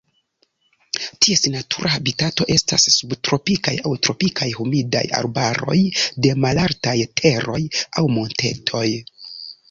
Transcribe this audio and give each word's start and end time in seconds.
Ties 1.23 1.41
natura 1.55 1.89
habitato 1.95 2.45
estas 2.53 2.85
subtropikaj 2.93 3.73
aŭ 3.89 3.91
tropikaj 4.07 4.47
humidaj 4.59 5.03
arbaroj 5.19 5.77
de 6.27 6.31
malaltaj 6.47 6.95
teroj 7.21 7.59
aŭ 8.01 8.05
montetoj. 8.15 8.85